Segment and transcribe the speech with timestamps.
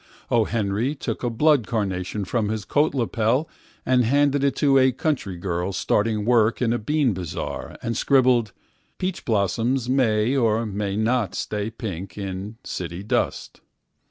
[0.31, 0.45] O.
[0.45, 3.45] Henry took a blood carnation from his coat lapeland
[3.85, 8.51] handed it to a country girl starting work in abean bazaar, and scribbled:
[8.97, 13.61] "Peach blossoms may ormay not stay pink in city dust."